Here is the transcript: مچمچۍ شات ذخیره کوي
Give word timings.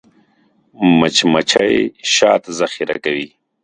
مچمچۍ 0.97 1.75
شات 2.13 2.43
ذخیره 2.59 2.97
کوي 3.03 3.27